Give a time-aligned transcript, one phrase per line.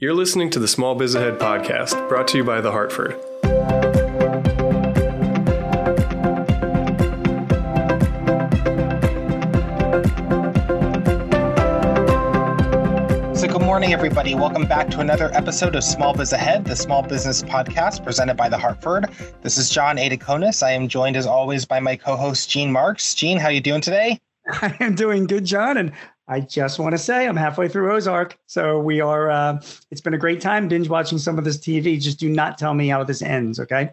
[0.00, 3.14] You're listening to the Small Biz Ahead podcast, brought to you by The Hartford.
[13.36, 14.36] So, good morning, everybody.
[14.36, 18.48] Welcome back to another episode of Small Biz Ahead, the small business podcast presented by
[18.48, 19.06] The Hartford.
[19.42, 20.62] This is Jon Aidukonis.
[20.62, 23.16] I am joined, as always, by my co-host Gene Marks.
[23.16, 24.20] Gene, how are you doing today?
[24.62, 25.90] I am doing good, John, and
[26.28, 28.38] I just want to say I'm halfway through Ozark.
[28.46, 32.00] So we are, uh, it's been a great time binge watching some of this TV.
[32.00, 33.90] Just do not tell me how this ends, okay?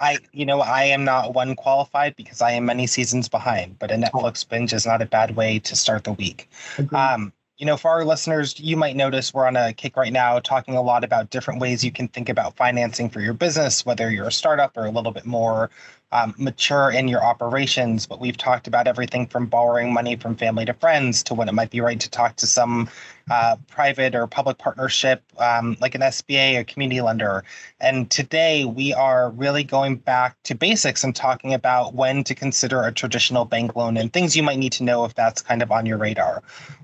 [0.00, 3.92] I, you know, I am not one qualified because I am many seasons behind, but
[3.92, 6.48] a Netflix binge is not a bad way to start the week.
[6.92, 10.38] Um, you know, for our listeners, you might notice we're on a kick right now
[10.38, 14.10] talking a lot about different ways you can think about financing for your business, whether
[14.10, 15.68] you're a startup or a little bit more
[16.12, 18.06] um, mature in your operations.
[18.06, 21.54] But we've talked about everything from borrowing money from family to friends to when it
[21.54, 22.88] might be right to talk to some
[23.30, 27.44] uh, private or public partnership um, like an SBA, or community lender.
[27.80, 32.82] And today we are really going back to basics and talking about when to consider
[32.82, 35.70] a traditional bank loan and things you might need to know if that's kind of
[35.70, 36.42] on your radar.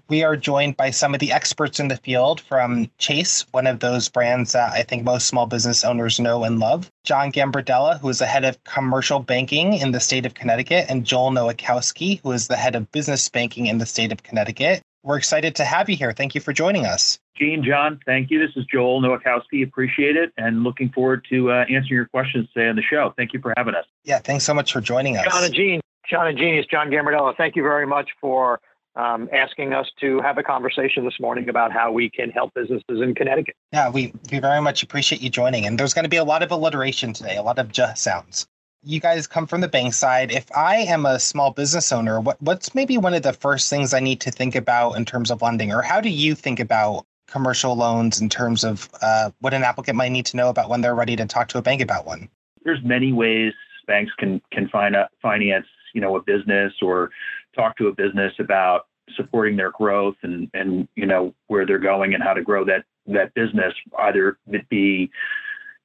[0.09, 3.81] We are joined by some of the experts in the field from Chase, one of
[3.81, 6.91] those brands that I think most small business owners know and love.
[7.05, 11.06] John Gambardella, who is the head of commercial banking in the state of Connecticut, and
[11.06, 14.83] Joel Nowakowski, who is the head of business banking in the state of Connecticut.
[15.05, 16.13] We're excited to have you here.
[16.13, 17.19] Thank you for joining us.
[17.37, 18.39] Gene, John, thank you.
[18.39, 19.63] This is Joel Nowakowski.
[19.63, 23.13] Appreciate it and looking forward to uh, answering your questions today on the show.
[23.15, 23.85] Thank you for having us.
[24.05, 25.27] Yeah, thanks so much for joining us.
[25.31, 27.37] John and Gene, John and Gene, it's John Gambardella.
[27.37, 28.61] Thank you very much for
[28.97, 33.03] um, asking us to have a conversation this morning about how we can help businesses
[33.03, 33.57] in Connecticut.
[33.73, 35.67] Yeah, we, we very much appreciate you joining.
[35.67, 38.47] And there's going to be a lot of alliteration today, a lot of j sounds.
[38.85, 40.31] You guys come from the bank side.
[40.31, 43.95] If I am a small business owner, what, what's maybe one of the first things
[43.95, 45.73] I need to think about in terms of lending?
[45.73, 49.97] Or how do you think about commercial loans in terms of uh, what an applicant
[49.97, 52.29] might need to know about when they're ready to talk to a bank about one?
[52.65, 53.53] There's many ways
[53.87, 57.11] banks can can a, finance, you know, a business or
[57.55, 62.14] talk to a business about supporting their growth and and you know where they're going
[62.14, 65.11] and how to grow that that business either it be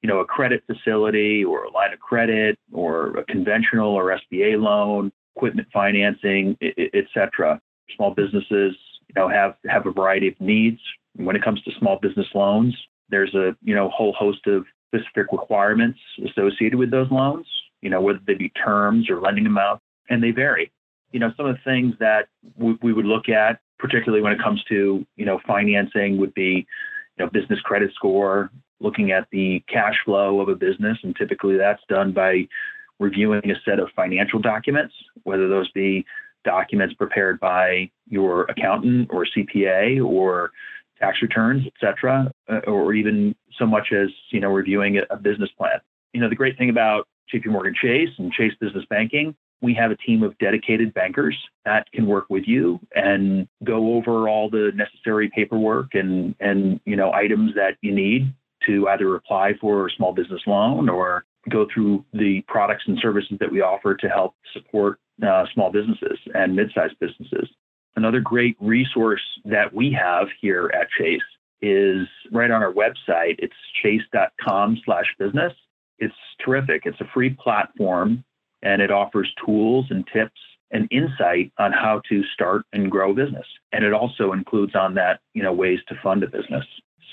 [0.02, 4.60] you know a credit facility or a line of credit or a conventional or SBA
[4.60, 6.56] loan equipment financing
[6.94, 7.60] etc
[7.96, 8.76] small businesses
[9.08, 10.80] you know have have a variety of needs.
[11.16, 12.76] When it comes to small business loans
[13.08, 17.46] there's a you know whole host of specific requirements associated with those loans
[17.80, 20.70] you know whether they be terms or lending amounts and they vary.
[21.12, 22.28] You know, some of the things that
[22.58, 26.66] w- we would look at, particularly when it comes to, you know, financing would be,
[27.16, 28.50] you know, business credit score,
[28.80, 30.98] looking at the cash flow of a business.
[31.02, 32.48] And typically that's done by
[32.98, 36.04] reviewing a set of financial documents, whether those be
[36.44, 40.52] documents prepared by your accountant or CPA or
[40.98, 45.50] tax returns, et cetera, uh, or even so much as, you know, reviewing a business
[45.56, 45.80] plan.
[46.12, 49.90] You know, the great thing about JP Morgan Chase and Chase Business Banking we have
[49.90, 54.72] a team of dedicated bankers that can work with you and go over all the
[54.74, 58.32] necessary paperwork and and you know items that you need
[58.66, 63.36] to either apply for a small business loan or go through the products and services
[63.40, 67.48] that we offer to help support uh, small businesses and mid-sized businesses.
[67.96, 71.20] Another great resource that we have here at Chase
[71.60, 73.36] is right on our website.
[73.38, 75.52] It's chase.com/business.
[75.98, 76.82] It's terrific.
[76.86, 78.24] It's a free platform
[78.62, 80.40] and it offers tools and tips
[80.70, 83.46] and insight on how to start and grow a business.
[83.72, 86.64] And it also includes on that, you know, ways to fund a business.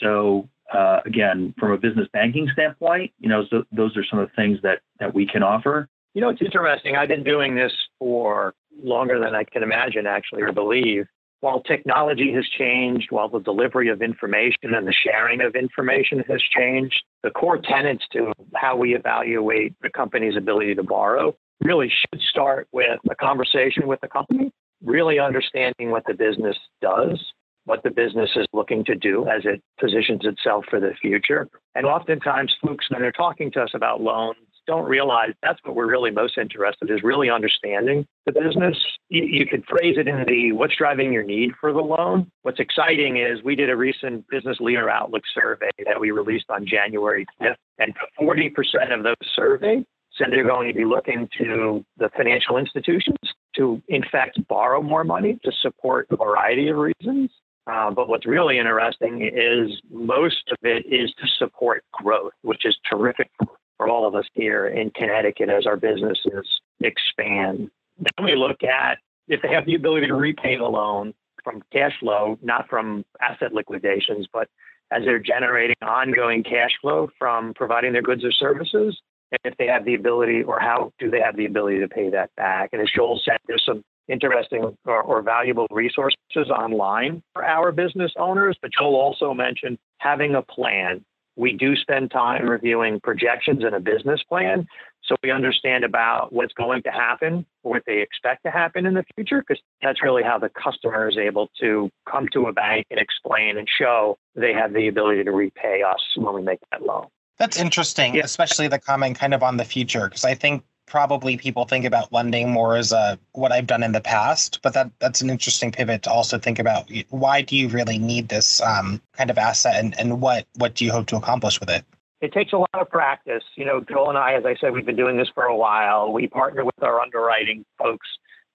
[0.01, 4.29] So uh, again, from a business banking standpoint, you know, so those are some of
[4.29, 5.87] the things that that we can offer.
[6.13, 6.95] You know, it's interesting.
[6.95, 11.05] I've been doing this for longer than I can imagine, actually, or believe.
[11.41, 16.41] While technology has changed, while the delivery of information and the sharing of information has
[16.41, 22.21] changed, the core tenets to how we evaluate the company's ability to borrow really should
[22.21, 24.51] start with a conversation with the company,
[24.83, 27.23] really understanding what the business does,
[27.67, 31.47] what the business is looking to do as it positions itself for the future.
[31.75, 35.89] And oftentimes, folks, when they're talking to us about loans, don't realize that's what we're
[35.89, 38.77] really most interested in is really understanding the business.
[39.09, 42.29] You, you could phrase it in the what's driving your need for the loan.
[42.41, 46.65] What's exciting is we did a recent business leader outlook survey that we released on
[46.65, 48.51] January 5th, and 40%
[48.93, 49.85] of those surveyed
[50.17, 53.17] said they're going to be looking to the financial institutions
[53.55, 57.29] to, in fact, borrow more money to support a variety of reasons.
[57.67, 62.77] Uh, but what's really interesting is most of it is to support growth, which is
[62.89, 63.29] terrific
[63.77, 66.47] for all of us here in Connecticut as our businesses
[66.79, 67.69] expand.
[67.99, 71.93] Then we look at if they have the ability to repay the loan from cash
[71.99, 74.47] flow, not from asset liquidations, but
[74.91, 78.97] as they're generating ongoing cash flow from providing their goods or services
[79.31, 82.09] and if they have the ability or how do they have the ability to pay
[82.09, 82.69] that back.
[82.71, 88.11] And as Joel said, there's some interesting or, or, valuable resources online for our business
[88.17, 88.57] owners.
[88.61, 91.03] But Joel also mentioned having a plan.
[91.35, 94.67] We do spend time reviewing projections and a business plan.
[95.03, 99.05] So we understand about what's going to happen, what they expect to happen in the
[99.15, 102.99] future, because that's really how the customer is able to come to a bank and
[102.99, 107.07] explain and show they have the ability to repay us when we make that loan.
[107.37, 108.23] That's interesting, yeah.
[108.23, 112.11] especially the comment kind of on the future, because I think probably people think about
[112.11, 115.71] lending more as a what I've done in the past, but that that's an interesting
[115.71, 119.75] pivot to also think about why do you really need this um, kind of asset
[119.75, 121.85] and, and what what do you hope to accomplish with it?
[122.19, 123.43] It takes a lot of practice.
[123.55, 126.11] You know, Joel and I, as I said, we've been doing this for a while.
[126.11, 128.07] We partner with our underwriting folks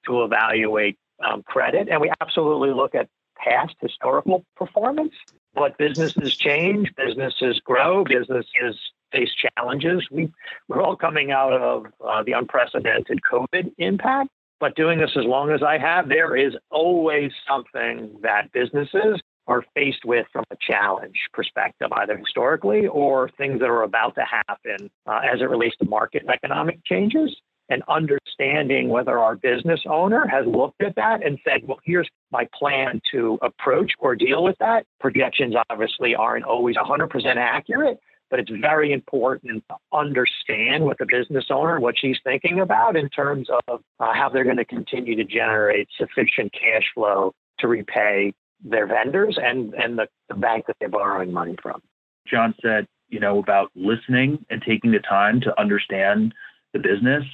[0.07, 5.15] to evaluate um, credit, and we absolutely look at past historical performance.
[5.55, 8.79] But businesses change, businesses grow, businesses
[9.13, 10.07] face challenges.
[10.11, 10.33] We,
[10.69, 14.31] we're all coming out of uh, the unprecedented COVID impact.
[14.61, 19.65] But doing this as long as I have, there is always something that businesses are
[19.75, 24.89] faced with from a challenge perspective, either historically or things that are about to happen
[25.07, 27.37] uh, as it relates to market and economic changes.
[27.69, 32.47] And understanding whether our business owner has looked at that and said, well, here's my
[32.57, 34.85] plan to approach or deal with that.
[35.01, 37.99] Projections obviously aren't always 100% accurate,
[38.33, 43.11] but it's very important to understand what the business owner, what she's thinking about in
[43.11, 48.33] terms of uh, how they're going to continue to generate sufficient cash flow to repay
[48.65, 51.83] their vendors and, and the, the bank that they're borrowing money from.
[52.27, 56.33] John said, you know, about listening and taking the time to understand
[56.73, 57.25] the business.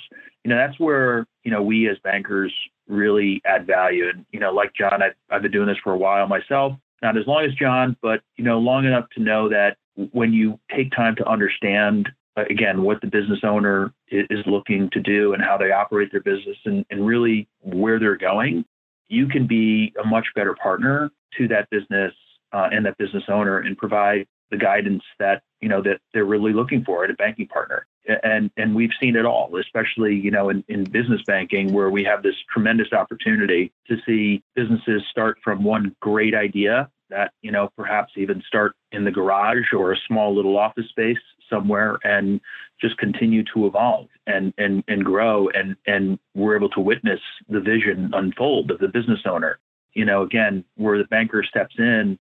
[0.43, 2.53] You know, that's where, you know, we as bankers
[2.89, 4.09] really add value.
[4.09, 6.73] And, you know, like John, I've, I've been doing this for a while myself,
[7.03, 9.77] not as long as John, but, you know, long enough to know that
[10.13, 15.33] when you take time to understand again what the business owner is looking to do
[15.33, 18.65] and how they operate their business and, and really where they're going
[19.09, 22.13] you can be a much better partner to that business
[22.53, 26.53] uh, and that business owner and provide the guidance that you know that they're really
[26.53, 27.87] looking for in a banking partner.
[28.23, 32.05] And and we've seen it all especially you know in, in business banking where we
[32.05, 37.71] have this tremendous opportunity to see businesses start from one great idea that you know
[37.77, 41.19] perhaps even start in the garage or a small little office space
[41.49, 42.41] somewhere and
[42.81, 47.61] just continue to evolve and and and grow and and we're able to witness the
[47.61, 49.59] vision unfold of the business owner.
[49.95, 52.19] You know again where the banker steps in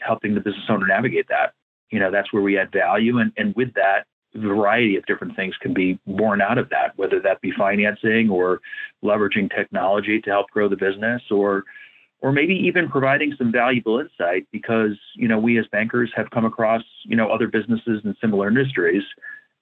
[0.00, 1.52] helping the business owner navigate that.
[1.90, 5.54] You know that's where we add value and and with that variety of different things
[5.60, 8.60] can be born out of that whether that be financing or
[9.02, 11.64] leveraging technology to help grow the business or
[12.20, 16.44] or maybe even providing some valuable insight because you know we as bankers have come
[16.44, 19.02] across you know other businesses in similar industries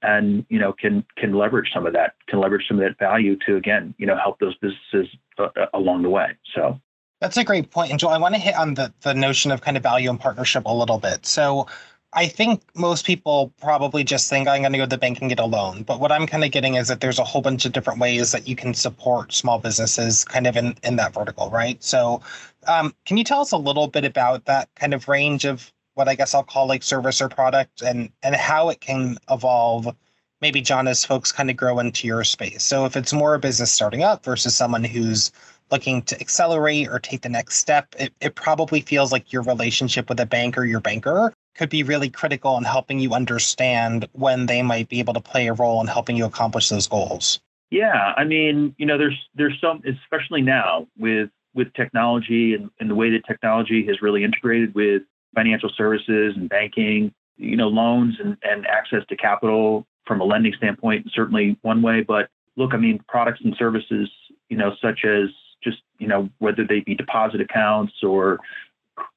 [0.03, 3.37] and you know can can leverage some of that can leverage some of that value
[3.47, 6.29] to again you know help those businesses uh, uh along the way.
[6.55, 6.81] So.
[7.19, 7.91] That's a great point.
[7.91, 10.21] And joel i want to hit on the the notion of kind of value and
[10.21, 11.25] partnership a little bit.
[11.25, 11.67] So
[12.17, 15.29] I think most people probably just think I'm going to go to the bank and
[15.29, 15.83] get a loan.
[15.83, 18.33] But what I'm kind of getting is that there's a whole bunch of different ways
[18.33, 21.83] that you can support small businesses kind of in, in that vertical, right?
[21.85, 22.23] So,
[22.67, 26.09] um, can you tell us a little bit about that kind of range of what
[26.09, 29.95] I guess I'll call like service or product and, and how it can evolve?
[30.41, 32.63] Maybe, John, as folks kind of grow into your space.
[32.63, 35.33] So, if it's more a business starting up versus someone who's
[35.71, 40.09] looking to accelerate or take the next step, it, it probably feels like your relationship
[40.09, 44.47] with a bank or your banker could be really critical in helping you understand when
[44.47, 47.41] they might be able to play a role in helping you accomplish those goals.
[47.71, 52.89] Yeah, I mean, you know, there's there's some, especially now with with technology and, and
[52.91, 55.03] the way that technology has really integrated with
[55.35, 60.53] financial services and banking, you know, loans and, and access to capital from a lending
[60.57, 62.03] standpoint, certainly one way.
[62.03, 64.09] But look, I mean, products and services,
[64.49, 65.31] you know, such as
[65.65, 68.39] just, you know, whether they be deposit accounts or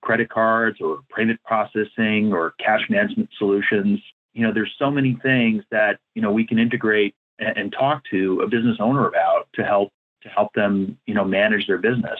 [0.01, 3.99] credit cards or payment processing or cash management solutions.
[4.33, 8.03] You know, there's so many things that, you know, we can integrate and, and talk
[8.11, 9.91] to a business owner about to help
[10.23, 12.19] to help them, you know, manage their business.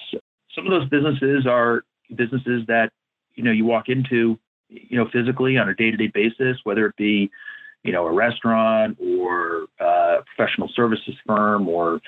[0.56, 1.84] Some of those businesses are
[2.16, 2.92] businesses that,
[3.36, 4.40] you know, you walk into,
[4.70, 7.30] you know, physically on a day-to-day basis, whether it be,
[7.84, 12.00] you know, a restaurant or uh, a professional services firm or,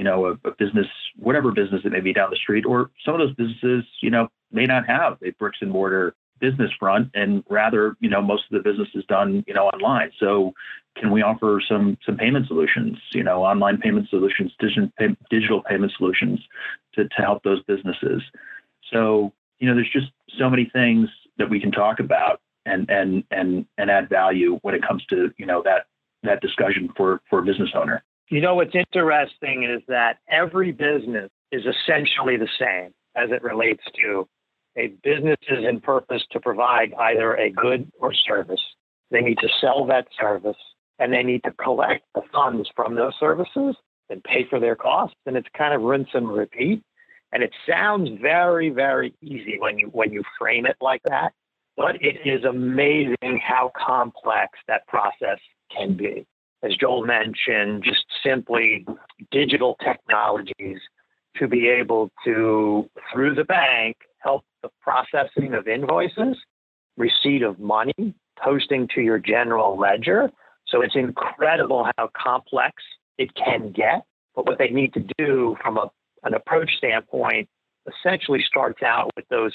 [0.00, 0.86] you know, a, a, business,
[1.18, 4.28] whatever business it may be down the street, or some of those businesses, you know,
[4.50, 8.56] may not have a bricks and mortar business front, and rather, you know, most of
[8.56, 10.10] the business is done, you know, online.
[10.18, 10.54] So,
[10.96, 16.40] can we offer some some payment solutions, you know, online payment solutions, digital payment solutions
[16.94, 18.22] to to help those businesses?
[18.90, 23.22] So, you know, there's just so many things that we can talk about and and
[23.30, 25.88] and and add value when it comes to you know that
[26.22, 28.02] that discussion for for a business owner.
[28.30, 33.82] You know what's interesting is that every business is essentially the same as it relates
[34.00, 34.28] to
[34.76, 38.60] a business is in purpose to provide either a good or service.
[39.10, 40.56] They need to sell that service
[41.00, 43.74] and they need to collect the funds from those services
[44.08, 45.16] and pay for their costs.
[45.26, 46.84] And it's kind of rinse and repeat.
[47.32, 51.32] And it sounds very, very easy when you when you frame it like that.
[51.76, 55.38] But it is amazing how complex that process
[55.76, 56.26] can be.
[56.62, 58.86] As Joel mentioned, just simply
[59.30, 60.78] digital technologies
[61.36, 66.36] to be able to, through the bank, help the processing of invoices,
[66.96, 70.30] receipt of money, posting to your general ledger.
[70.66, 72.82] So it's incredible how complex
[73.16, 74.02] it can get.
[74.34, 75.90] But what they need to do from a,
[76.24, 77.48] an approach standpoint
[77.88, 79.52] essentially starts out with those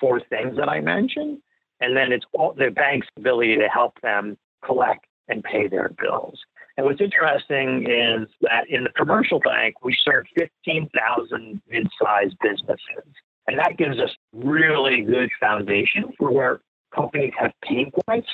[0.00, 1.38] four things that I mentioned.
[1.80, 6.38] And then it's all the bank's ability to help them collect and pay their bills.
[6.76, 13.14] And what's interesting is that in the commercial bank, we serve 15,000 mid-sized businesses.
[13.46, 16.60] And that gives us really good foundation for where
[16.94, 18.28] companies have pain points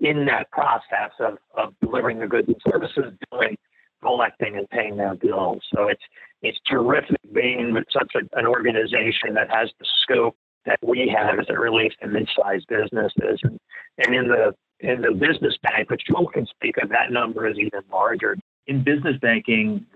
[0.00, 3.56] in that process of, of delivering the goods and services, doing
[4.02, 5.62] collecting and paying their bills.
[5.74, 6.02] So it's
[6.42, 11.38] it's terrific being with such a, an organization that has the scope that we have
[11.38, 13.40] as it relates to mid-sized businesses.
[13.44, 13.58] And,
[13.98, 14.52] and in the
[14.82, 18.36] in the business bank, which Joel can speak of, that number is even larger.
[18.66, 19.86] In business banking,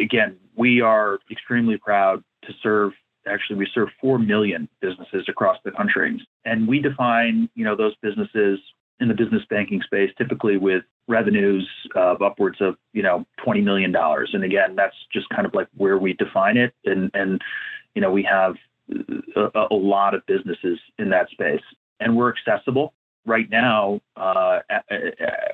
[0.00, 2.92] again, we are extremely proud to serve.
[3.26, 7.94] Actually, we serve four million businesses across the country, and we define, you know, those
[8.02, 8.60] businesses
[9.00, 13.90] in the business banking space typically with revenues of upwards of, you know, twenty million
[13.90, 14.30] dollars.
[14.32, 17.42] And again, that's just kind of like where we define it, and and
[17.94, 18.54] you know, we have
[19.34, 21.62] a, a lot of businesses in that space,
[21.98, 22.94] and we're accessible
[23.26, 24.60] right now, uh,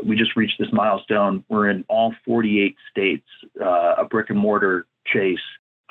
[0.05, 1.45] we just reached this milestone.
[1.49, 3.27] We're in all 48 states,
[3.61, 5.39] uh, a brick and mortar chase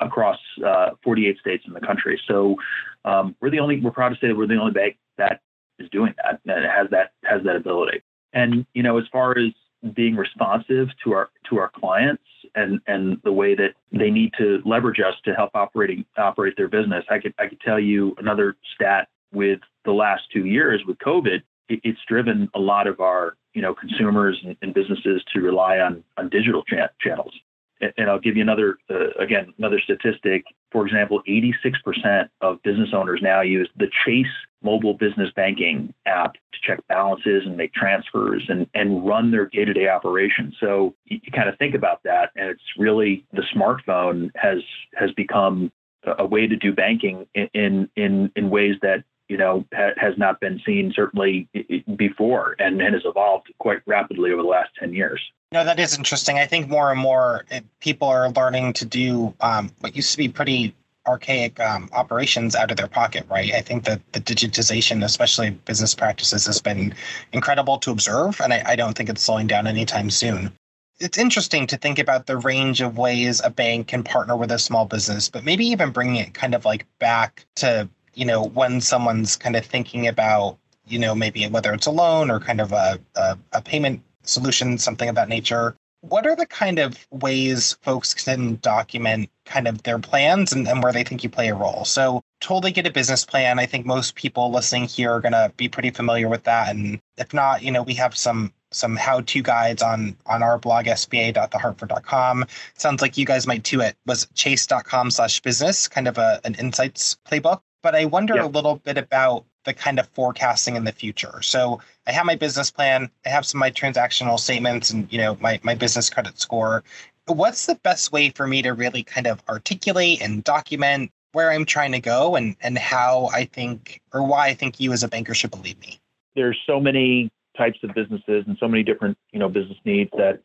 [0.00, 2.20] across uh, 48 states in the country.
[2.26, 2.56] So
[3.04, 3.80] um, we're the only.
[3.80, 5.40] We're proud to say that we're the only bank that
[5.78, 8.02] is doing that that has that has that ability.
[8.32, 9.52] And you know, as far as
[9.94, 12.22] being responsive to our to our clients
[12.54, 16.68] and and the way that they need to leverage us to help operating operate their
[16.68, 20.98] business, I could I could tell you another stat with the last two years with
[20.98, 21.42] COVID
[21.84, 26.02] it's driven a lot of our you know consumers and, and businesses to rely on
[26.16, 27.34] on digital cha- channels.
[27.80, 30.44] And, and, I'll give you another uh, again another statistic.
[30.70, 34.26] For example, 86% of business owners now use the Chase
[34.62, 39.88] mobile business banking app to check balances and make transfers and and run their day-to-day
[39.88, 40.54] operations.
[40.60, 44.58] So you, you kind of think about that, and it's really the smartphone has
[44.94, 45.72] has become
[46.18, 50.38] a way to do banking in in in ways that you know, ha- has not
[50.40, 51.48] been seen certainly
[51.96, 55.22] before and, and has evolved quite rapidly over the last 10 years.
[55.52, 56.38] No, that is interesting.
[56.38, 57.46] I think more and more
[57.80, 60.74] people are learning to do um, what used to be pretty
[61.06, 63.54] archaic um, operations out of their pocket, right?
[63.54, 66.94] I think that the digitization, especially business practices, has been
[67.32, 70.52] incredible to observe, and I, I don't think it's slowing down anytime soon.
[71.00, 74.58] It's interesting to think about the range of ways a bank can partner with a
[74.58, 78.80] small business, but maybe even bringing it kind of like back to you know, when
[78.80, 82.72] someone's kind of thinking about, you know, maybe whether it's a loan or kind of
[82.72, 87.76] a, a, a payment solution, something of that nature, what are the kind of ways
[87.80, 91.54] folks can document kind of their plans and, and where they think you play a
[91.54, 91.84] role?
[91.84, 93.60] So totally get a business plan.
[93.60, 96.74] I think most people listening here are gonna be pretty familiar with that.
[96.74, 100.86] And if not, you know, we have some some how-to guides on on our blog
[100.86, 102.46] sba.thehartford.com.
[102.74, 103.80] Sounds like you guys might too.
[103.80, 108.46] It was chase.com slash business, kind of a, an insights playbook but I wonder yeah.
[108.46, 111.40] a little bit about the kind of forecasting in the future.
[111.42, 115.18] So I have my business plan, I have some of my transactional statements and you
[115.18, 116.82] know my, my business credit score.
[117.26, 121.64] What's the best way for me to really kind of articulate and document where I'm
[121.64, 125.08] trying to go and and how I think or why I think you as a
[125.08, 126.00] banker should believe me?
[126.34, 130.40] There's so many types of businesses and so many different, you know, business needs that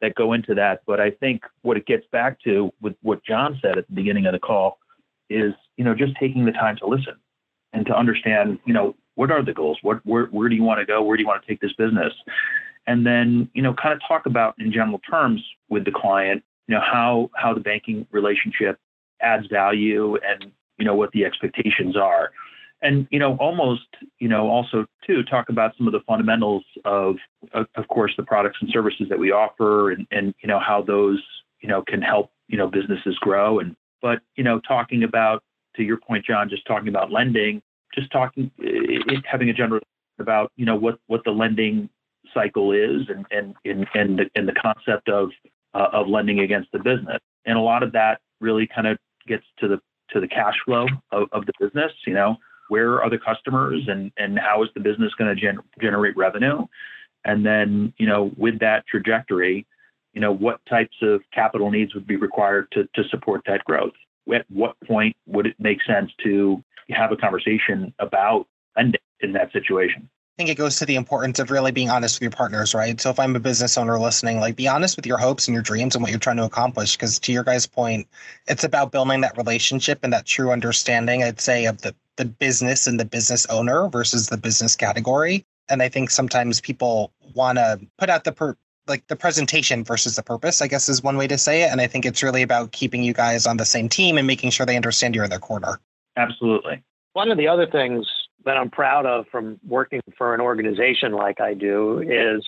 [0.00, 0.82] that go into that.
[0.86, 4.26] But I think what it gets back to with what John said at the beginning
[4.26, 4.78] of the call
[5.32, 7.14] is you know just taking the time to listen
[7.72, 10.80] and to understand you know what are the goals what where, where do you want
[10.80, 12.12] to go where do you want to take this business
[12.86, 16.74] and then you know kind of talk about in general terms with the client you
[16.74, 18.78] know how how the banking relationship
[19.20, 22.30] adds value and you know what the expectations are
[22.82, 23.86] and you know almost
[24.18, 27.16] you know also too talk about some of the fundamentals of
[27.52, 31.22] of, course the products and services that we offer and and you know how those
[31.60, 35.42] you know can help you know businesses grow and but you know, talking about
[35.76, 37.62] to your point, John, just talking about lending,
[37.94, 39.80] just talking, it, having a general
[40.18, 41.88] about you know what what the lending
[42.34, 45.30] cycle is and and and and the, and the concept of
[45.74, 47.18] uh, of lending against the business.
[47.46, 49.80] And a lot of that really kind of gets to the
[50.10, 51.92] to the cash flow of, of the business.
[52.06, 52.36] You know,
[52.68, 56.66] where are the customers and and how is the business going to gen- generate revenue?
[57.24, 59.66] And then you know, with that trajectory,
[60.12, 63.92] you know, what types of capital needs would be required to to support that growth?
[64.32, 69.52] At what point would it make sense to have a conversation about lending in that
[69.52, 70.08] situation?
[70.38, 72.98] I think it goes to the importance of really being honest with your partners, right?
[72.98, 75.62] So if I'm a business owner listening, like be honest with your hopes and your
[75.62, 76.96] dreams and what you're trying to accomplish.
[76.96, 78.08] Because to your guys' point,
[78.48, 82.86] it's about building that relationship and that true understanding, I'd say, of the the business
[82.86, 85.46] and the business owner versus the business category.
[85.68, 90.16] And I think sometimes people want to put out the per, like the presentation versus
[90.16, 91.70] the purpose, I guess is one way to say it.
[91.70, 94.50] And I think it's really about keeping you guys on the same team and making
[94.50, 95.80] sure they understand you're in their corner.
[96.16, 96.82] Absolutely.
[97.12, 98.06] One of the other things
[98.44, 102.44] that I'm proud of from working for an organization like I do is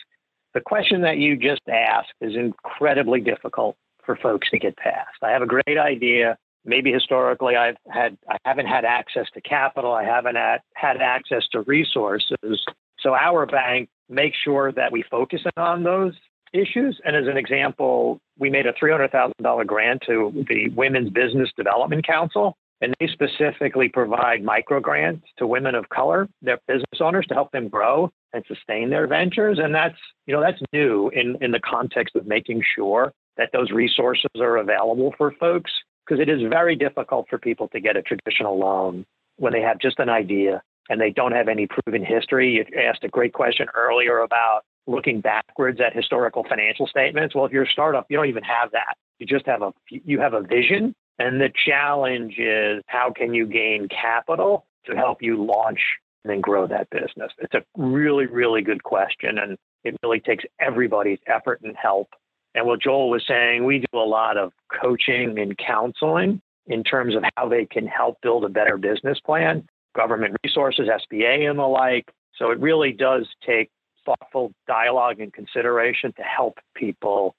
[0.55, 5.17] the question that you just asked is incredibly difficult for folks to get past.
[5.23, 6.37] I have a great idea.
[6.64, 11.47] Maybe historically I've had I haven't had access to capital, I haven't had, had access
[11.53, 12.64] to resources.
[13.05, 16.15] So our bank makes sure that we focus on those
[16.53, 17.01] issues.
[17.05, 22.57] And as an example, we made a $300,000 grant to the Women's Business Development Council
[22.81, 27.51] and they specifically provide micro grants to women of color, their business owners, to help
[27.53, 29.59] them grow and sustain their ventures.
[29.63, 29.97] And that's
[30.27, 34.59] you know that's new in in the context of making sure that those resources are
[34.59, 35.71] available for folks
[36.07, 39.07] because it is very difficult for people to get a traditional loan
[39.37, 42.50] when they have just an idea and they don't have any proven history.
[42.53, 47.35] You asked a great question earlier about looking backwards at historical financial statements.
[47.35, 48.95] Well, if you're a startup, you don't even have that.
[49.19, 53.47] You just have a you have a vision and the challenge is how can you
[53.47, 55.81] gain capital to help you launch
[56.25, 57.33] and then grow that business?
[57.38, 59.38] It's a really, really good question.
[59.38, 62.09] And it really takes everybody's effort and help.
[62.55, 67.14] And what Joel was saying, we do a lot of coaching and counseling in terms
[67.14, 71.64] of how they can help build a better business plan, government resources, SBA, and the
[71.64, 72.11] like.
[72.37, 73.70] So it really does take
[74.04, 77.35] thoughtful dialogue and consideration to help people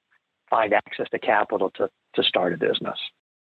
[0.50, 2.98] find access to capital to, to start a business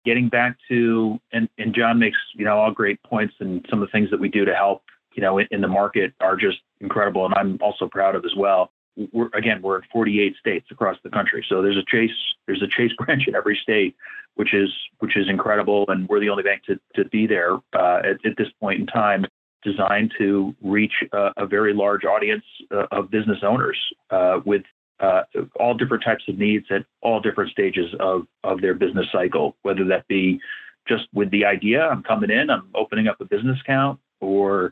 [0.08, 3.88] getting back to and, and John makes you know all great points and some of
[3.88, 6.60] the things that we do to help you know in, in the market are just
[6.80, 8.72] incredible and I'm also proud of as well.
[9.12, 12.12] We're again we're in 48 states across the country, so there's a chase
[12.46, 13.96] there's a chase branch in every state,
[14.36, 18.00] which is which is incredible, and we're the only bank to to be there uh,
[18.04, 19.26] at, at this point in time
[19.64, 23.78] designed to reach a, very large audience uh, of business owners
[24.12, 24.62] uh, with
[25.00, 25.24] uh,
[25.60, 29.84] all different types of needs at all different stages of, of their business cycle, whether
[29.84, 30.40] that be
[30.88, 34.72] just with the idea, I'm coming in, I'm opening up a business account, or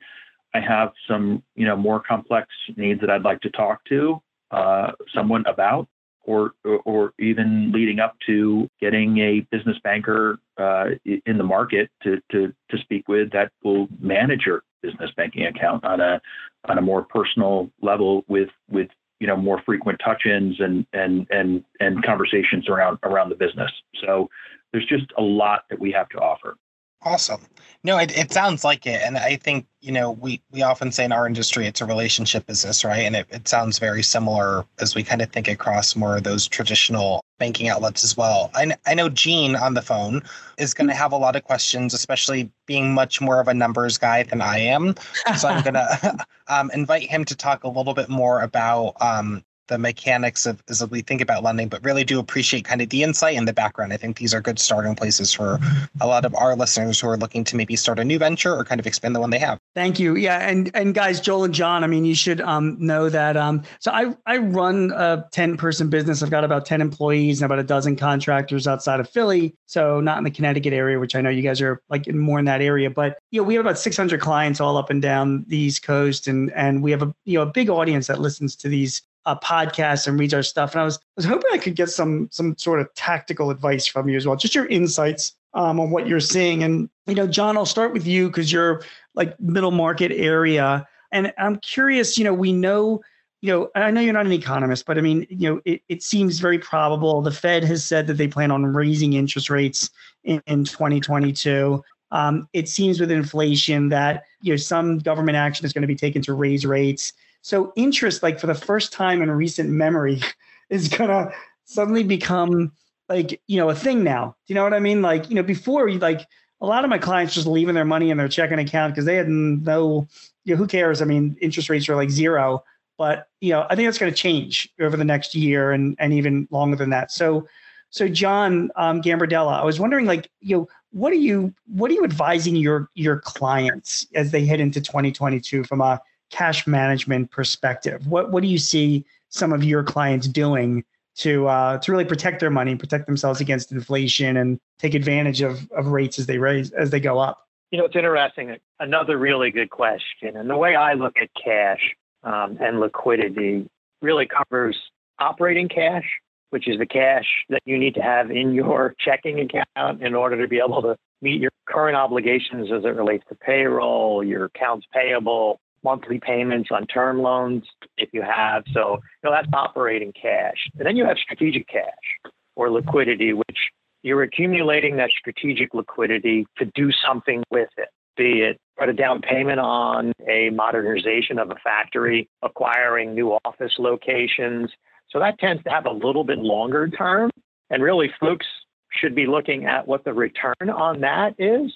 [0.55, 4.91] I have some, you know, more complex needs that I'd like to talk to uh,
[5.13, 5.87] someone about,
[6.23, 6.53] or,
[6.85, 12.53] or even leading up to getting a business banker uh, in the market to, to,
[12.71, 16.21] to speak with that will manage your business banking account on a,
[16.69, 18.87] on a more personal level with, with
[19.19, 23.71] you know more frequent touch-ins and and and and conversations around around the business.
[24.01, 24.29] So
[24.71, 26.57] there's just a lot that we have to offer.
[27.05, 27.41] Awesome.
[27.83, 28.99] No, it, it sounds like it.
[29.03, 32.47] And I think, you know, we, we often say in our industry it's a relationship
[32.47, 33.01] business, right?
[33.01, 36.47] And it, it sounds very similar as we kind of think across more of those
[36.47, 38.49] traditional banking outlets as well.
[38.55, 40.23] I, I know Gene on the phone
[40.57, 43.99] is going to have a lot of questions, especially being much more of a numbers
[43.99, 44.95] guy than I am.
[45.37, 49.43] So I'm going to um, invite him to talk a little bit more about um,
[49.67, 53.03] the mechanics of as we think about lending, but really do appreciate kind of the
[53.03, 53.93] insight and the background.
[53.93, 55.59] I think these are good starting places for
[56.01, 58.63] a lot of our listeners who are looking to maybe start a new venture or
[58.63, 59.59] kind of expand the one they have.
[59.73, 60.15] Thank you.
[60.15, 63.37] Yeah, and and guys, Joel and John, I mean, you should um, know that.
[63.37, 66.21] Um, so I I run a ten person business.
[66.21, 69.55] I've got about ten employees and about a dozen contractors outside of Philly.
[69.65, 72.45] So not in the Connecticut area, which I know you guys are like more in
[72.45, 72.89] that area.
[72.89, 75.83] But you know, we have about six hundred clients all up and down the East
[75.83, 79.01] Coast, and and we have a you know a big audience that listens to these
[79.25, 80.73] uh, podcast and reads our stuff.
[80.73, 83.85] And I was, I was hoping I could get some some sort of tactical advice
[83.85, 86.63] from you as well, just your insights um, on what you're seeing.
[86.63, 88.83] And you know, John, I'll start with you because you're
[89.15, 92.17] like middle market area, and I'm curious.
[92.17, 93.01] You know, we know.
[93.41, 96.01] You know, I know you're not an economist, but I mean, you know, it, it
[96.01, 97.21] seems very probable.
[97.21, 99.91] The Fed has said that they plan on raising interest rates
[100.23, 101.83] in, in 2022.
[102.11, 105.95] Um, it seems with inflation that you know some government action is going to be
[105.95, 107.13] taken to raise rates.
[107.45, 110.19] So interest, like for the first time in recent memory,
[110.71, 111.31] is gonna
[111.65, 112.71] suddenly become
[113.07, 114.35] like you know a thing now.
[114.47, 115.03] Do you know what I mean?
[115.03, 116.27] Like you know before like
[116.59, 119.15] a lot of my clients just leaving their money in their checking account because they
[119.15, 120.07] had no,
[120.43, 121.03] you know, who cares?
[121.03, 122.63] I mean, interest rates are like zero,
[122.97, 126.13] but you know, I think that's going to change over the next year and and
[126.13, 127.11] even longer than that.
[127.11, 127.47] So,
[127.91, 131.93] so John um, Gambardella, I was wondering, like, you know, what are you what are
[131.93, 138.07] you advising your your clients as they head into 2022 from a cash management perspective?
[138.07, 140.83] What what do you see some of your clients doing
[141.17, 145.69] to uh, to really protect their money, protect themselves against inflation, and take advantage of
[145.71, 147.47] of rates as they raise as they go up?
[147.71, 148.57] You know, it's interesting.
[148.79, 153.67] Another really good question, and the way I look at cash um, and liquidity
[154.01, 154.77] really covers
[155.19, 156.05] operating cash,
[156.49, 160.41] which is the cash that you need to have in your checking account in order
[160.41, 164.85] to be able to meet your current obligations as it relates to payroll, your accounts
[164.93, 167.63] payable, monthly payments on term loans
[167.97, 168.63] if you have.
[168.73, 170.67] So, you know, that's operating cash.
[170.77, 173.57] And then you have strategic cash or liquidity, which
[174.01, 179.21] you're accumulating that strategic liquidity to do something with it, be it put a down
[179.21, 184.69] payment on a modernization of a factory, acquiring new office locations.
[185.09, 187.29] So that tends to have a little bit longer term.
[187.69, 188.45] And really, folks
[188.91, 191.71] should be looking at what the return on that is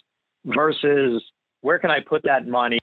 [0.46, 1.24] versus
[1.62, 2.80] where can I put that money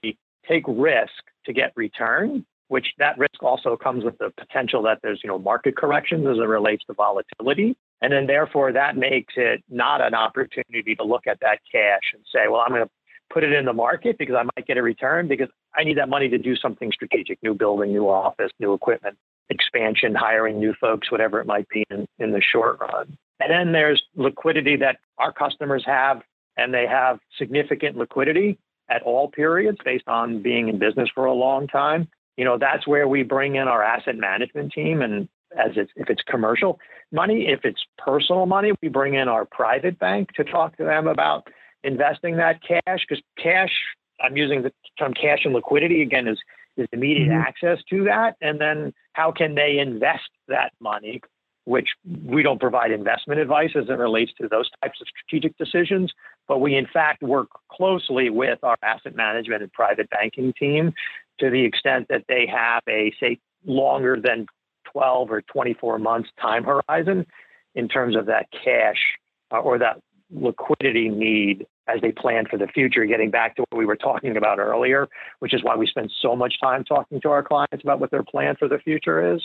[0.49, 1.13] take risk
[1.45, 5.39] to get return, which that risk also comes with the potential that there's, you know,
[5.39, 7.77] market corrections as it relates to volatility.
[8.03, 12.23] And then therefore that makes it not an opportunity to look at that cash and
[12.33, 12.91] say, well, I'm going to
[13.33, 16.09] put it in the market because I might get a return because I need that
[16.09, 19.17] money to do something strategic, new building, new office, new equipment,
[19.49, 23.17] expansion, hiring new folks, whatever it might be in, in the short run.
[23.41, 26.23] And then there's liquidity that our customers have,
[26.57, 31.33] and they have significant liquidity at all periods based on being in business for a
[31.33, 32.09] long time.
[32.37, 35.03] You know, that's where we bring in our asset management team.
[35.03, 36.79] And as it's, if it's commercial
[37.13, 41.07] money, if it's personal money, we bring in our private bank to talk to them
[41.07, 41.49] about
[41.83, 43.71] investing that cash because cash,
[44.21, 46.39] I'm using the term cash and liquidity again, is,
[46.77, 47.41] is immediate mm-hmm.
[47.41, 48.37] access to that.
[48.41, 51.21] And then how can they invest that money
[51.67, 51.89] which
[52.25, 56.13] we don't provide investment advice as it relates to those types of strategic decisions,
[56.47, 60.95] but we in fact work closely with our asset management and private banking team
[61.41, 64.47] to the extent that they have a, say, longer than
[64.93, 67.27] 12 or 24 months time horizon
[67.75, 69.19] in terms of that cash
[69.53, 70.01] uh, or that
[70.31, 74.37] liquidity need as they plan for the future, getting back to what we were talking
[74.37, 78.01] about earlier, which is why we spend so much time talking to our clients about
[78.01, 79.43] what their plan for the future is.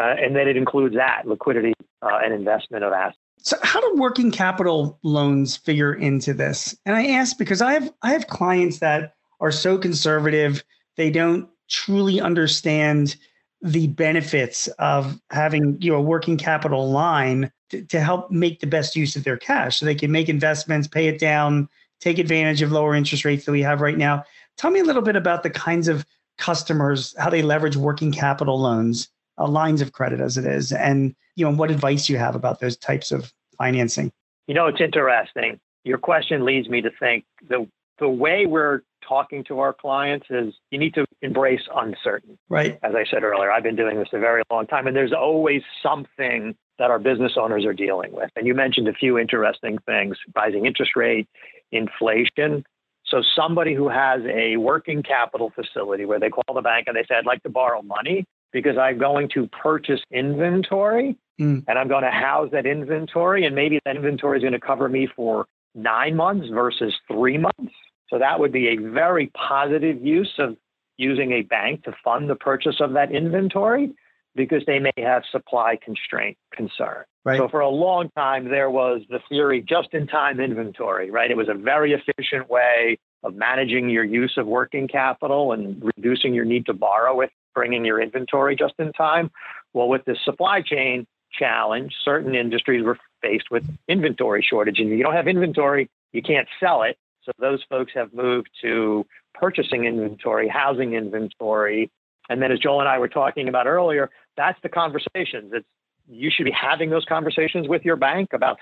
[0.00, 3.18] Uh, and then it includes that liquidity uh, and investment of assets.
[3.42, 6.74] So, how do working capital loans figure into this?
[6.86, 10.64] And I ask because I have I have clients that are so conservative
[10.96, 13.16] they don't truly understand
[13.62, 18.66] the benefits of having you know a working capital line to, to help make the
[18.66, 21.68] best use of their cash, so they can make investments, pay it down,
[22.00, 24.24] take advantage of lower interest rates that we have right now.
[24.56, 26.06] Tell me a little bit about the kinds of
[26.38, 29.10] customers how they leverage working capital loans
[29.40, 32.60] uh, lines of credit as it is, and you know what advice you have about
[32.60, 34.12] those types of financing.
[34.46, 35.58] You know, it's interesting.
[35.84, 37.66] Your question leads me to think the
[37.98, 42.38] the way we're talking to our clients is you need to embrace uncertainty.
[42.48, 42.78] Right.
[42.82, 45.62] As I said earlier, I've been doing this a very long time, and there's always
[45.82, 48.30] something that our business owners are dealing with.
[48.36, 51.28] And you mentioned a few interesting things: rising interest rate,
[51.72, 52.64] inflation.
[53.06, 57.02] So somebody who has a working capital facility where they call the bank and they
[57.08, 61.64] say, I'd like to borrow money because I'm going to purchase inventory mm.
[61.66, 63.46] and I'm going to house that inventory.
[63.46, 67.74] And maybe that inventory is going to cover me for nine months versus three months.
[68.08, 70.56] So that would be a very positive use of
[70.96, 73.92] using a bank to fund the purchase of that inventory
[74.34, 77.04] because they may have supply constraint concern.
[77.24, 77.38] Right.
[77.38, 81.30] So for a long time, there was the theory just in time inventory, right?
[81.30, 86.32] It was a very efficient way of managing your use of working capital and reducing
[86.32, 87.20] your need to borrow
[87.54, 89.30] bringing your inventory just in time.
[89.72, 95.02] Well, with this supply chain challenge, certain industries were faced with inventory shortage, and you
[95.02, 96.96] don't have inventory, you can't sell it.
[97.22, 101.90] So those folks have moved to purchasing inventory, housing inventory.
[102.28, 105.52] And then, as Joel and I were talking about earlier, that's the conversations.
[105.52, 105.66] It's
[106.08, 108.58] you should be having those conversations with your bank about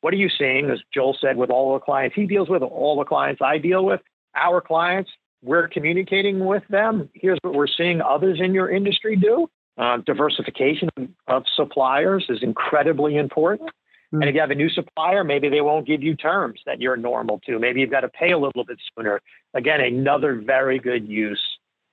[0.00, 2.98] what are you seeing, as Joel said, with all the clients he deals with, all
[2.98, 4.00] the clients I deal with,
[4.34, 5.10] our clients,
[5.42, 7.08] we're communicating with them.
[7.14, 9.48] Here's what we're seeing others in your industry do.
[9.76, 10.88] Uh, diversification
[11.28, 13.70] of suppliers is incredibly important.
[13.70, 14.22] Mm-hmm.
[14.22, 16.96] And if you have a new supplier, maybe they won't give you terms that you're
[16.96, 17.58] normal to.
[17.58, 19.20] Maybe you've got to pay a little bit sooner.
[19.54, 21.42] Again, another very good use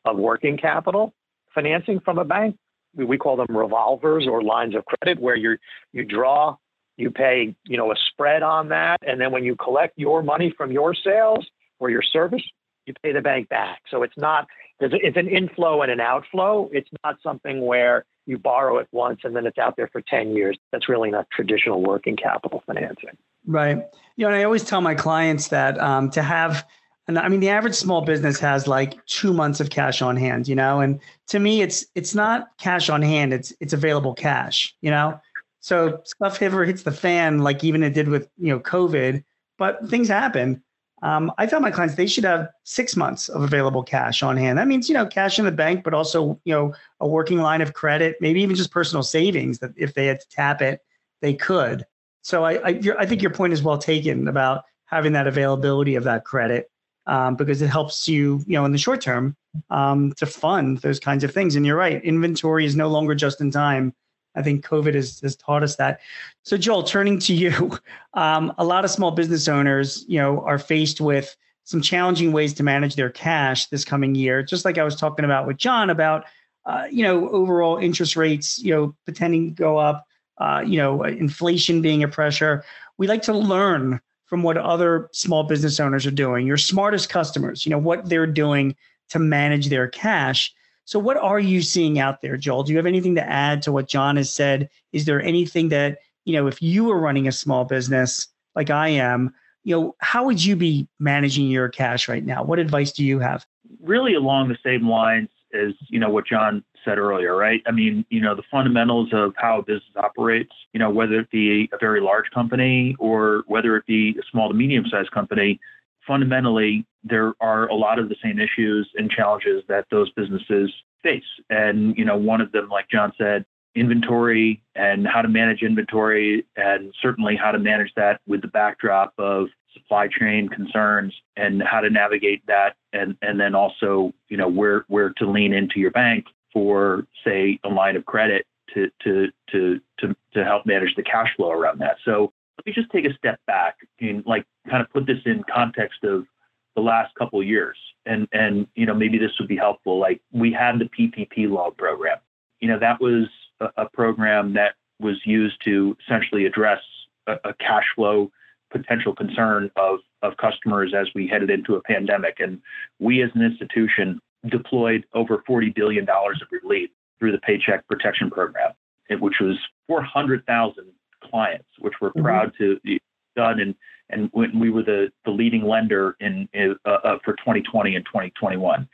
[0.06, 1.14] of working capital
[1.54, 2.58] financing from a bank.
[2.96, 5.58] We call them revolvers or lines of credit, where you
[5.92, 6.56] you draw
[6.98, 8.98] you pay, you know, a spread on that.
[9.06, 11.46] And then when you collect your money from your sales
[11.80, 12.44] or your service,
[12.86, 13.82] you pay the bank back.
[13.90, 14.48] So it's not,
[14.80, 16.70] it's an inflow and an outflow.
[16.72, 20.36] It's not something where you borrow it once and then it's out there for 10
[20.36, 20.58] years.
[20.72, 23.18] That's really not traditional working capital financing.
[23.46, 23.78] Right.
[24.16, 26.66] You know, and I always tell my clients that um, to have,
[27.08, 30.48] and I mean, the average small business has like two months of cash on hand,
[30.48, 34.76] you know, and to me, it's it's not cash on hand; it's it's available cash,
[34.82, 35.20] you know.
[35.60, 39.24] So stuff ever hits the fan, like even it did with you know COVID,
[39.60, 40.64] but things happen.
[41.02, 44.58] Um, I tell my clients they should have six months of available cash on hand.
[44.58, 47.62] That means you know cash in the bank, but also you know a working line
[47.62, 50.82] of credit, maybe even just personal savings that if they had to tap it,
[51.22, 51.86] they could.
[52.22, 56.04] So I I, I think your point is well taken about having that availability of
[56.06, 56.72] that credit
[57.08, 59.36] um, because it helps you you know in the short term
[59.70, 61.56] um, to fund those kinds of things.
[61.56, 63.94] And you're right, inventory is no longer just in time.
[64.36, 66.02] I think COVID has, has taught us that.
[66.44, 67.78] So, Joel, turning to you,
[68.14, 72.54] um, a lot of small business owners, you know, are faced with some challenging ways
[72.54, 74.44] to manage their cash this coming year.
[74.44, 76.26] Just like I was talking about with John about,
[76.66, 80.06] uh, you know, overall interest rates, you know, pretending to go up,
[80.38, 82.64] uh, you know, inflation being a pressure.
[82.98, 86.48] We like to learn from what other small business owners are doing.
[86.48, 88.76] Your smartest customers, you know, what they're doing
[89.10, 90.54] to manage their cash.
[90.86, 92.64] So, what are you seeing out there, Joel?
[92.64, 94.70] Do you have anything to add to what John has said?
[94.94, 98.90] Is there anything that, you know, if you were running a small business like I
[98.90, 102.44] am, you know, how would you be managing your cash right now?
[102.44, 103.46] What advice do you have?
[103.82, 107.64] Really, along the same lines as, you know, what John said earlier, right?
[107.66, 111.32] I mean, you know, the fundamentals of how a business operates, you know, whether it
[111.32, 115.60] be a very large company or whether it be a small to medium sized company,
[116.06, 121.24] fundamentally, there are a lot of the same issues and challenges that those businesses face.
[121.50, 126.46] And, you know, one of them, like John said, inventory and how to manage inventory,
[126.56, 131.82] and certainly how to manage that with the backdrop of supply chain concerns and how
[131.82, 135.92] to navigate that and and then also you know where where to lean into your
[135.92, 141.04] bank for say a line of credit to to to to to help manage the
[141.04, 144.82] cash flow around that so let me just take a step back and like kind
[144.82, 146.26] of put this in context of
[146.76, 150.22] the last couple of years and and you know maybe this would be helpful like
[150.32, 152.18] we had the ppp loan program
[152.60, 153.28] you know that was
[153.60, 156.82] a, a program that was used to essentially address
[157.28, 158.32] a, a cash flow
[158.72, 162.62] potential concern of of customers as we headed into a pandemic and
[163.00, 168.30] we as an institution deployed over 40 billion dollars of relief through the paycheck protection
[168.30, 168.72] program
[169.20, 169.58] which was
[169.88, 170.86] 400,000
[171.30, 172.24] clients, which we're mm-hmm.
[172.24, 173.00] proud to be
[173.36, 173.60] done.
[173.60, 173.76] And
[174.10, 178.88] and when we were the, the leading lender in, uh, uh, for 2020 and 2021.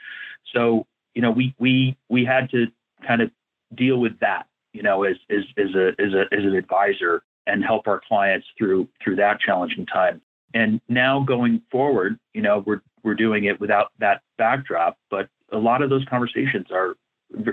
[0.53, 2.67] So you know we we we had to
[3.05, 3.31] kind of
[3.75, 7.63] deal with that, you know, as as as a as a as an advisor and
[7.63, 10.21] help our clients through through that challenging time.
[10.53, 15.57] And now going forward, you know, we're we're doing it without that backdrop, but a
[15.57, 16.95] lot of those conversations are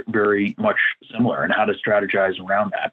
[0.09, 0.79] very much
[1.13, 2.93] similar and how to strategize around that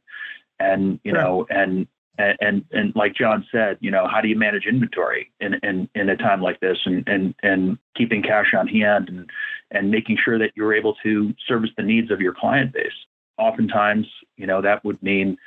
[0.59, 4.65] and you know and and and like John said, you know, how do you manage
[4.65, 9.09] inventory in in, in a time like this, and and and keeping cash on hand,
[9.09, 9.29] and
[9.71, 12.93] and making sure that you're able to service the needs of your client base.
[13.37, 15.37] Oftentimes, you know, that would mean,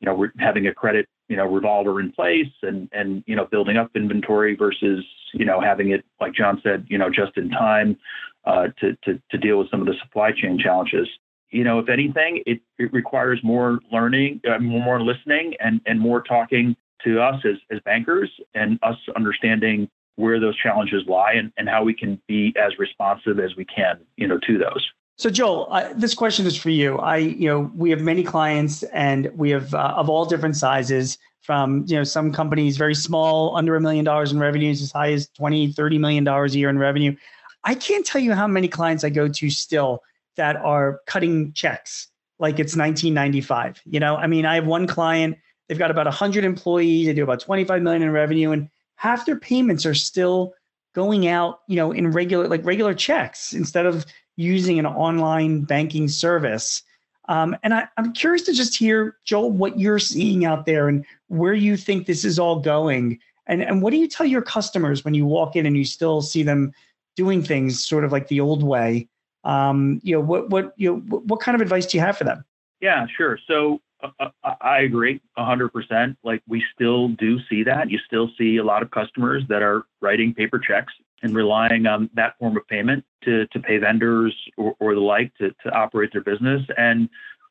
[0.00, 3.46] you know, we're having a credit, you know, revolver in place, and and you know,
[3.46, 7.50] building up inventory versus you know having it, like John said, you know, just in
[7.50, 7.96] time
[8.44, 11.08] uh, to to to deal with some of the supply chain challenges
[11.50, 16.22] you know, if anything, it, it requires more learning, uh, more listening, and and more
[16.22, 21.68] talking to us as as bankers, and us understanding where those challenges lie and, and
[21.68, 24.90] how we can be as responsive as we can, you know, to those.
[25.16, 26.98] So, Joel, I, this question is for you.
[26.98, 31.18] I, you know, we have many clients, and we have uh, of all different sizes.
[31.42, 35.12] From you know some companies very small, under a million dollars in revenues, as high
[35.12, 37.16] as 20, 30 million dollars a year in revenue.
[37.64, 40.02] I can't tell you how many clients I go to still
[40.38, 43.82] that are cutting checks like it's 1995.
[43.84, 45.36] You know, I mean, I have one client,
[45.68, 49.38] they've got about 100 employees, they do about 25 million in revenue, and half their
[49.38, 50.54] payments are still
[50.94, 56.08] going out, you know, in regular, like regular checks instead of using an online banking
[56.08, 56.82] service.
[57.28, 61.04] Um, and I, I'm curious to just hear, Joel, what you're seeing out there and
[61.26, 63.18] where you think this is all going.
[63.46, 66.22] And, and what do you tell your customers when you walk in and you still
[66.22, 66.72] see them
[67.16, 69.08] doing things sort of like the old way?
[69.48, 72.24] Um, you know, what what you know, what kind of advice do you have for
[72.24, 72.44] them?
[72.80, 73.38] Yeah, sure.
[73.48, 76.16] So uh, uh I agree 100%.
[76.22, 77.90] Like we still do see that.
[77.90, 82.10] You still see a lot of customers that are writing paper checks and relying on
[82.14, 86.10] that form of payment to, to pay vendors or, or the like to, to operate
[86.12, 86.62] their business.
[86.76, 87.08] And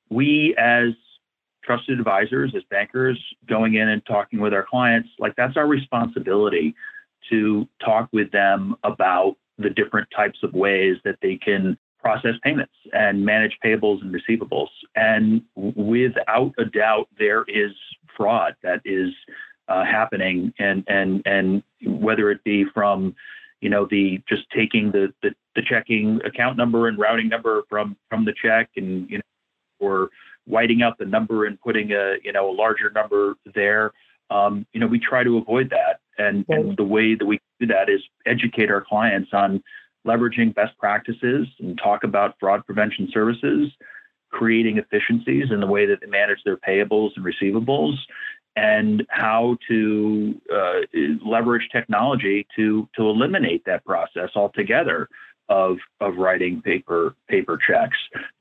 [0.09, 0.89] we, as
[1.63, 6.75] trusted advisors, as bankers, going in and talking with our clients, like that's our responsibility
[7.29, 12.73] to talk with them about the different types of ways that they can process payments
[12.93, 14.69] and manage payables and receivables.
[14.95, 17.71] And without a doubt, there is
[18.15, 19.13] fraud that is
[19.67, 23.15] uh, happening, and and and whether it be from
[23.61, 27.97] you know the just taking the, the the checking account number and routing number from
[28.09, 29.23] from the check and you know
[29.79, 30.09] or
[30.45, 33.91] whiting out the number and putting a you know a larger number there
[34.29, 35.99] um, you know we try to avoid that.
[36.19, 39.63] And, and the way that we do that is educate our clients on
[40.07, 43.71] leveraging best practices and talk about fraud prevention services
[44.31, 47.95] creating efficiencies in the way that they manage their payables and receivables
[48.55, 50.79] and how to uh,
[51.25, 55.07] leverage technology to to eliminate that process altogether
[55.49, 57.97] of of writing paper paper checks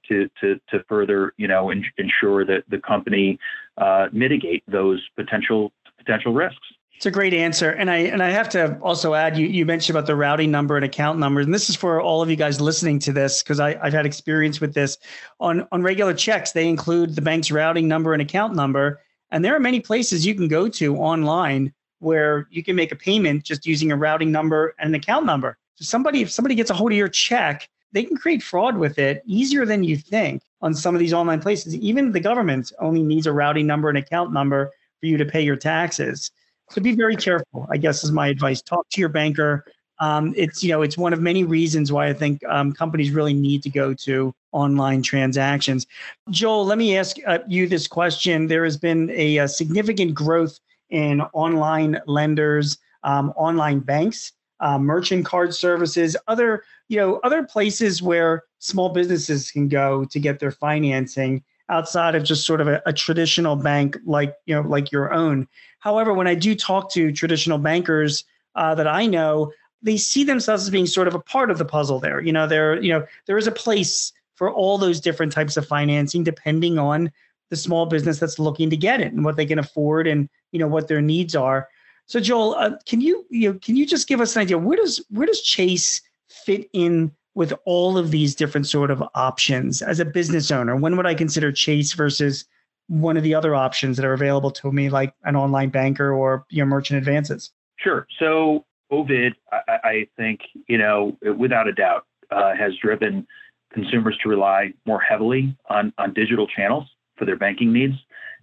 [0.09, 3.39] to to to further you know in, ensure that the company
[3.77, 6.67] uh, mitigate those potential potential risks.
[6.97, 9.95] It's a great answer, and I and I have to also add you you mentioned
[9.95, 12.59] about the routing number and account numbers, and this is for all of you guys
[12.59, 14.97] listening to this because I've had experience with this
[15.39, 16.53] on on regular checks.
[16.53, 20.35] They include the bank's routing number and account number, and there are many places you
[20.35, 24.75] can go to online where you can make a payment just using a routing number
[24.79, 25.59] and an account number.
[25.75, 28.99] So somebody if somebody gets a hold of your check, they can create fraud with
[28.99, 31.77] it easier than you think on some of these online places.
[31.77, 35.43] Even the government only needs a routing number and account number for you to pay
[35.43, 36.31] your taxes.
[36.71, 38.61] So be very careful, I guess is my advice.
[38.61, 39.65] Talk to your banker.
[39.99, 43.33] Um, it's you know it's one of many reasons why I think um, companies really
[43.33, 45.87] need to go to online transactions.
[46.31, 48.47] Joel, let me ask uh, you this question.
[48.47, 50.59] There has been a, a significant growth
[50.91, 58.03] in online lenders, um, online banks, uh, merchant card services, other you know other places
[58.03, 62.83] where small businesses can go to get their financing outside of just sort of a,
[62.87, 65.49] a traditional bank like you know like your own.
[65.81, 68.25] However, when I do talk to traditional bankers
[68.55, 69.53] uh, that I know,
[69.83, 72.01] they see themselves as being sort of a part of the puzzle.
[72.01, 75.57] There, you know, there you know there is a place for all those different types
[75.57, 77.11] of financing depending on
[77.51, 80.59] the small business that's looking to get it and what they can afford and you
[80.59, 81.69] know what their needs are.
[82.07, 84.77] So Joel, uh, can you you know, can you just give us an idea where
[84.77, 90.01] does where does Chase fit in with all of these different sort of options as
[90.01, 90.75] a business owner?
[90.75, 92.47] When would I consider Chase versus
[92.89, 96.47] one of the other options that are available to me, like an online banker or
[96.49, 97.53] your merchant advances?
[97.79, 98.07] Sure.
[98.19, 103.27] So COVID, I, I think you know, without a doubt, uh, has driven
[103.73, 107.95] consumers to rely more heavily on on digital channels for their banking needs.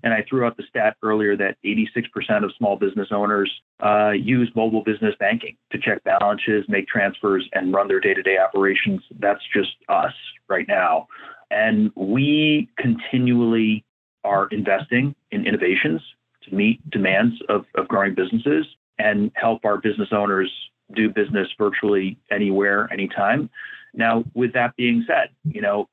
[0.03, 3.49] And I threw out the stat earlier that 86% of small business owners
[3.81, 8.21] uh, use mobile business banking to check balances, make transfers, and run their day to
[8.21, 9.01] day operations.
[9.19, 10.13] That's just us
[10.49, 11.07] right now.
[11.51, 13.85] And we continually
[14.25, 16.01] are investing in innovations
[16.43, 18.65] to meet demands of, of growing businesses
[18.99, 20.51] and help our business owners
[20.95, 23.49] do business virtually anywhere, anytime.
[23.93, 25.87] Now, with that being said, you know,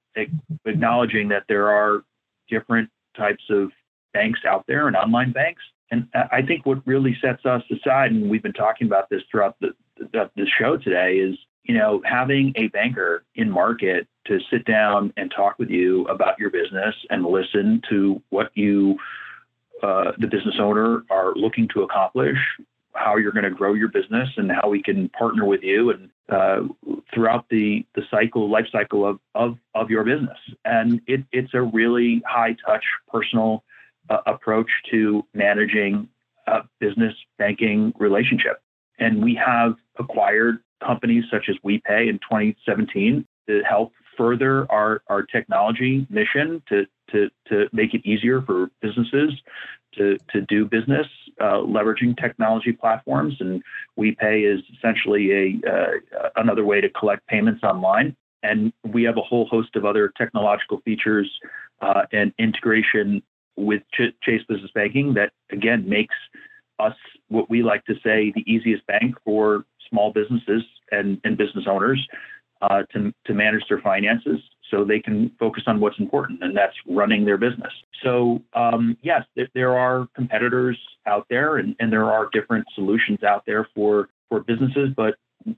[0.64, 2.02] acknowledging that there are
[2.48, 3.70] different types of
[4.12, 5.62] banks out there and online banks.
[5.90, 9.56] And I think what really sets us aside, and we've been talking about this throughout
[9.60, 14.64] the, the, the show today, is you know having a banker in market to sit
[14.64, 18.98] down and talk with you about your business and listen to what you,
[19.82, 22.38] uh, the business owner, are looking to accomplish,
[22.94, 26.10] how you're going to grow your business, and how we can partner with you and
[26.28, 26.60] uh,
[27.12, 30.38] throughout the the cycle, life cycle of of of your business.
[30.64, 33.64] And it, it's a really high touch, personal
[34.10, 36.08] uh, approach to managing
[36.46, 38.60] a business banking relationship.
[38.98, 45.22] And we have acquired companies such as WePay in 2017 to help further our, our
[45.22, 49.32] technology mission to, to, to make it easier for businesses
[49.94, 51.06] to, to do business
[51.40, 53.34] uh, leveraging technology platforms.
[53.40, 53.62] And
[53.98, 58.16] WePay is essentially a, uh, another way to collect payments online.
[58.42, 61.30] And we have a whole host of other technological features
[61.80, 63.22] uh, and integration
[63.60, 66.14] with Ch- Chase Business Banking that again makes
[66.78, 66.94] us
[67.28, 72.06] what we like to say the easiest bank for small businesses and, and business owners
[72.62, 74.40] uh, to, to manage their finances
[74.70, 77.72] so they can focus on what's important, and that's running their business.
[78.04, 83.24] So, um, yes, th- there are competitors out there, and, and there are different solutions
[83.24, 85.16] out there for, for businesses, but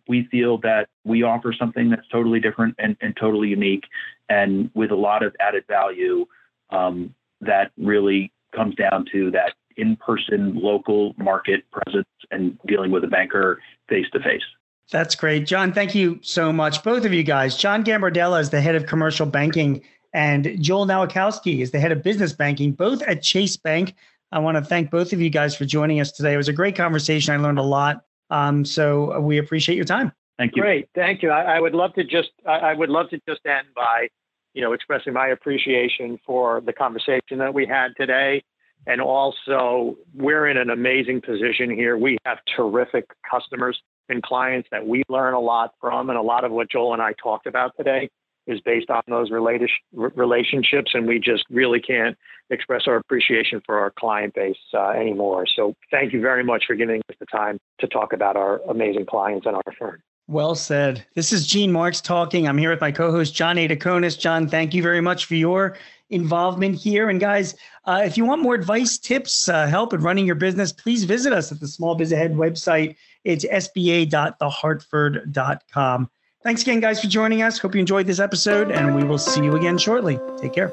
[0.09, 3.84] we feel that we offer something that's totally different and, and totally unique
[4.28, 6.24] and with a lot of added value
[6.70, 13.07] um, that really comes down to that in-person local market presence and dealing with a
[13.07, 14.43] banker face to face.
[14.90, 15.47] That's great.
[15.47, 16.82] John, thank you so much.
[16.82, 17.57] Both of you guys.
[17.57, 19.82] John Gambardella is the head of commercial banking
[20.12, 23.95] and Joel Nowakowski is the head of business banking, both at Chase Bank.
[24.30, 26.34] I want to thank both of you guys for joining us today.
[26.34, 27.34] It was a great conversation.
[27.34, 28.05] I learned a lot.
[28.30, 30.12] Um, so we appreciate your time.
[30.38, 30.62] Thank you.
[30.62, 31.30] Great, thank you.
[31.30, 34.09] I, I would love to just I, I would love to just end by,
[34.55, 38.42] you know, expressing my appreciation for the conversation that we had today.
[38.86, 41.96] And also, we're in an amazing position here.
[41.96, 46.11] We have terrific customers and clients that we learn a lot from.
[46.11, 48.11] And a lot of what Joel and I talked about today
[48.48, 50.90] is based on those related relationships.
[50.94, 52.18] And we just really can't
[52.50, 55.46] express our appreciation for our client base uh, anymore.
[55.55, 59.07] So thank you very much for giving us the time to talk about our amazing
[59.07, 60.03] clients and our firm.
[60.33, 61.05] Well said.
[61.14, 62.49] This is Gene Marks talking.
[62.49, 64.18] I'm here with my co-host Jon Aidukonis.
[64.18, 65.76] John, thank you very much for your
[66.09, 67.11] involvement here.
[67.11, 67.55] And guys,
[67.85, 71.35] uh, if you want more advice, tips, uh, help in running your business, please visit
[71.35, 72.97] us at the Small Biz Ahead website.
[73.24, 76.11] It's sba.thehartford.com.
[76.43, 77.59] Thanks again, guys, for joining us.
[77.59, 80.18] Hope you enjoyed this episode, and we will see you again shortly.
[80.39, 80.72] Take care.